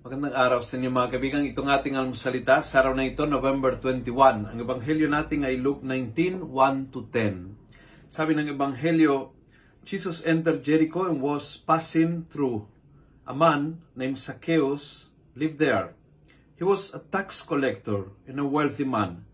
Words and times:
Magandang 0.00 0.32
araw 0.32 0.64
sa 0.64 0.80
inyo 0.80 0.88
mga 0.88 1.12
kaibigan. 1.12 1.44
Itong 1.44 1.68
ating 1.68 1.92
almusalita 1.92 2.64
sa 2.64 2.80
araw 2.80 2.96
na 2.96 3.04
ito, 3.04 3.28
November 3.28 3.76
21. 3.76 4.48
Ang 4.48 4.58
ebanghelyo 4.64 5.04
natin 5.12 5.44
ay 5.44 5.60
Luke 5.60 5.84
19, 5.84 6.40
1 6.40 6.88
to 6.88 7.04
10. 7.12 8.08
Sabi 8.08 8.32
ng 8.32 8.48
ebanghelyo, 8.48 9.36
Jesus 9.84 10.24
entered 10.24 10.64
Jericho 10.64 11.04
and 11.04 11.20
was 11.20 11.60
passing 11.68 12.24
through. 12.32 12.64
A 13.28 13.36
man 13.36 13.84
named 13.92 14.16
Zacchaeus 14.16 15.12
lived 15.36 15.60
there. 15.60 15.92
He 16.56 16.64
was 16.64 16.96
a 16.96 17.04
tax 17.04 17.44
collector 17.44 18.08
and 18.24 18.40
a 18.40 18.48
wealthy 18.48 18.88
man. 18.88 19.28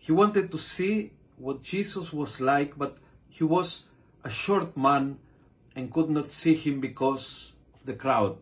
He 0.00 0.16
wanted 0.16 0.48
to 0.48 0.56
see 0.56 1.12
what 1.36 1.60
Jesus 1.60 2.08
was 2.08 2.40
like, 2.40 2.72
but 2.80 2.96
he 3.28 3.44
was 3.44 3.84
a 4.24 4.32
short 4.32 4.80
man 4.80 5.20
and 5.76 5.92
could 5.92 6.08
not 6.08 6.32
see 6.32 6.56
him 6.56 6.80
because 6.80 7.52
of 7.76 7.84
the 7.84 7.92
crowd 8.00 8.40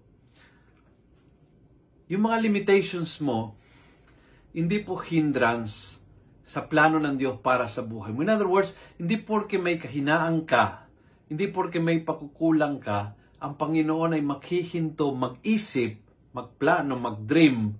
yung 2.08 2.28
mga 2.28 2.36
limitations 2.44 3.16
mo, 3.24 3.56
hindi 4.52 4.84
po 4.84 5.00
hindrance 5.00 5.96
sa 6.44 6.62
plano 6.68 7.00
ng 7.00 7.16
Diyos 7.16 7.40
para 7.40 7.66
sa 7.66 7.80
buhay 7.80 8.12
mo. 8.12 8.20
In 8.20 8.30
other 8.30 8.46
words, 8.46 8.76
hindi 9.00 9.16
porke 9.16 9.56
may 9.56 9.80
kahinaan 9.80 10.44
ka, 10.44 10.86
hindi 11.32 11.48
porke 11.48 11.80
may 11.80 12.04
pakukulang 12.04 12.78
ka, 12.78 13.16
ang 13.40 13.56
Panginoon 13.56 14.16
ay 14.16 14.22
makhihinto, 14.24 15.12
mag-isip, 15.16 16.00
magplano, 16.32 16.96
mag-dream 16.96 17.72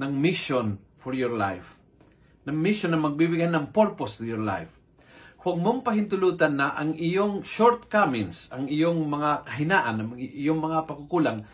ng 0.00 0.12
mission 0.16 0.80
for 1.00 1.12
your 1.12 1.32
life. 1.36 1.76
Ng 2.48 2.56
mission 2.56 2.92
na 2.92 3.00
magbibigay 3.00 3.48
ng 3.48 3.72
purpose 3.72 4.20
to 4.20 4.24
your 4.24 4.40
life. 4.40 4.72
Huwag 5.40 5.56
mong 5.56 5.80
pahintulutan 5.84 6.56
na 6.56 6.76
ang 6.76 6.92
iyong 6.96 7.44
shortcomings, 7.44 8.52
ang 8.52 8.68
iyong 8.68 9.08
mga 9.08 9.48
kahinaan, 9.48 9.96
ang 10.04 10.10
iyong 10.20 10.60
mga 10.60 10.84
pakukulang, 10.84 11.48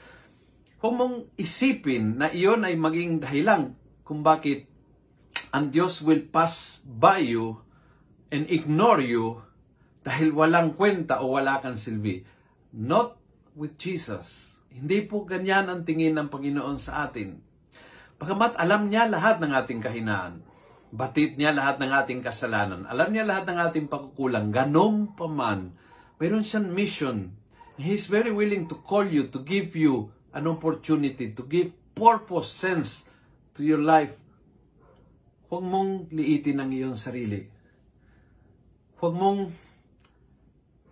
Huwag 0.86 1.02
mong 1.02 1.34
isipin 1.34 2.14
na 2.14 2.30
iyon 2.30 2.62
ay 2.62 2.78
maging 2.78 3.18
dahilan 3.18 3.74
kung 4.06 4.22
bakit 4.22 4.70
ang 5.50 5.74
Diyos 5.74 5.98
will 5.98 6.30
pass 6.30 6.78
by 6.86 7.26
you 7.26 7.58
and 8.30 8.46
ignore 8.46 9.02
you 9.02 9.42
dahil 10.06 10.30
walang 10.30 10.78
kwenta 10.78 11.26
o 11.26 11.34
wala 11.34 11.58
kang 11.58 11.74
silbi. 11.74 12.22
Not 12.70 13.18
with 13.58 13.74
Jesus. 13.82 14.30
Hindi 14.70 15.02
po 15.02 15.26
ganyan 15.26 15.66
ang 15.66 15.82
tingin 15.82 16.14
ng 16.22 16.30
Panginoon 16.30 16.78
sa 16.78 17.10
atin. 17.10 17.42
Pagamat 18.22 18.54
alam 18.54 18.86
niya 18.86 19.10
lahat 19.10 19.42
ng 19.42 19.58
ating 19.58 19.82
kahinaan, 19.82 20.46
batit 20.94 21.34
niya 21.34 21.50
lahat 21.50 21.82
ng 21.82 21.90
ating 21.98 22.22
kasalanan, 22.22 22.86
alam 22.86 23.10
niya 23.10 23.26
lahat 23.26 23.50
ng 23.50 23.58
ating 23.58 23.86
pagkukulang, 23.90 24.54
ganon 24.54 25.18
pa 25.18 25.26
man, 25.26 25.74
mayroon 26.22 26.46
siyang 26.46 26.70
mission. 26.70 27.34
He's 27.74 28.06
very 28.06 28.30
willing 28.30 28.70
to 28.70 28.78
call 28.86 29.02
you, 29.02 29.26
to 29.34 29.42
give 29.42 29.74
you 29.74 30.14
an 30.36 30.44
opportunity 30.44 31.32
to 31.32 31.42
give 31.48 31.72
purpose, 31.96 32.52
sense 32.52 33.08
to 33.56 33.64
your 33.64 33.80
life. 33.80 34.12
Huwag 35.48 35.64
mong 35.64 36.12
liitin 36.12 36.60
ang 36.60 36.68
iyong 36.68 37.00
sarili. 37.00 37.40
Huwag 39.00 39.14
mong 39.16 39.40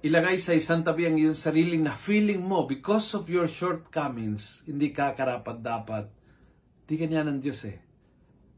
ilagay 0.00 0.40
sa 0.40 0.56
isang 0.56 0.80
tabi 0.80 1.04
ang 1.04 1.20
iyong 1.20 1.36
sarili 1.36 1.76
na 1.76 1.92
feeling 1.92 2.40
mo 2.40 2.64
because 2.64 3.12
of 3.12 3.28
your 3.28 3.44
shortcomings, 3.44 4.64
hindi 4.64 4.96
ka 4.96 5.12
karapat 5.12 5.60
dapat. 5.60 6.04
Di 6.88 6.96
kanya 6.96 7.28
ng 7.28 7.40
Diyos 7.44 7.60
eh. 7.68 7.78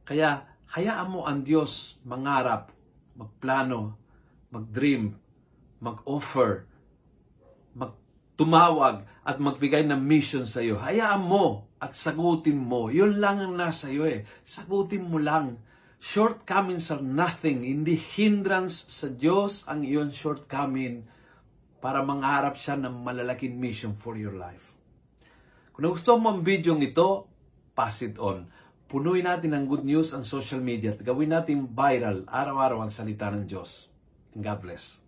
Kaya 0.07 0.39
hayaan 0.71 1.11
mo 1.11 1.27
ang 1.27 1.43
Diyos 1.43 1.99
mangarap, 2.07 2.71
magplano, 3.19 3.99
mag-dream, 4.55 5.11
mag-offer, 5.83 6.67
tumawag 8.37 9.09
at 9.25 9.37
magbigay 9.41 9.83
ng 9.89 9.99
mission 9.99 10.45
sa 10.45 10.61
iyo. 10.61 10.79
Hayaan 10.79 11.25
mo 11.25 11.73
at 11.81 11.97
sagutin 11.97 12.61
mo. 12.61 12.93
Yun 12.93 13.19
lang 13.19 13.43
ang 13.43 13.57
nasa 13.57 13.89
iyo 13.89 14.07
eh. 14.07 14.23
Sagutin 14.45 15.09
mo 15.09 15.19
lang. 15.19 15.61
Shortcomings 15.99 16.93
are 16.93 17.03
nothing. 17.03 17.65
Hindi 17.65 17.97
hindrance 17.97 18.87
sa 18.93 19.09
Diyos 19.11 19.65
ang 19.67 19.83
iyon 19.83 20.13
shortcoming 20.13 21.09
para 21.81 22.05
mangarap 22.05 22.61
siya 22.61 22.77
ng 22.77 23.03
malalaking 23.03 23.57
mission 23.57 23.97
for 23.97 24.15
your 24.15 24.37
life. 24.37 24.77
Kung 25.73 25.93
gusto 25.93 26.17
mo 26.17 26.33
ang 26.33 26.41
video 26.41 26.77
ito, 26.81 27.29
pass 27.77 28.01
it 28.05 28.17
on. 28.17 28.49
Punuin 28.87 29.27
natin 29.27 29.53
ang 29.53 29.67
good 29.67 29.83
news 29.83 30.15
ang 30.15 30.23
social 30.23 30.63
media 30.63 30.95
at 30.95 31.03
gawin 31.03 31.35
natin 31.35 31.67
viral 31.67 32.23
araw-araw 32.31 32.87
ang 32.87 32.93
salita 32.95 33.29
ng 33.35 33.45
Diyos. 33.45 33.91
And 34.33 34.47
God 34.47 34.63
bless. 34.63 35.06